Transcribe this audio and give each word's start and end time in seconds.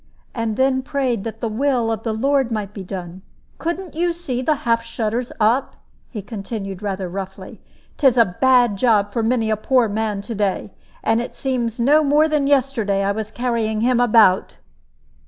and 0.33 0.57
then 0.57 0.81
prayed 0.81 1.23
that 1.23 1.41
the 1.41 1.47
will 1.47 1.91
of 1.91 2.01
the 2.01 2.11
Lord 2.11 2.49
might 2.51 2.73
be 2.73 2.83
done. 2.83 3.21
"Couldn't 3.59 3.93
you 3.93 4.13
see 4.13 4.41
the 4.41 4.55
half 4.65 4.81
shutters 4.81 5.31
up?" 5.39 5.75
he 6.09 6.23
continued, 6.23 6.81
rather 6.81 7.07
roughly. 7.07 7.61
"'Tis 7.97 8.17
a 8.17 8.25
bad 8.41 8.77
job 8.77 9.13
for 9.13 9.21
many 9.21 9.51
a 9.51 9.55
poor 9.55 9.87
man 9.87 10.19
to 10.23 10.33
day. 10.33 10.71
And 11.03 11.21
it 11.21 11.35
seems 11.35 11.79
no 11.79 12.03
more 12.03 12.27
than 12.27 12.47
yesterday 12.47 13.03
I 13.03 13.11
was 13.11 13.29
carrying 13.29 13.81
him 13.81 13.99
about!" 13.99 14.55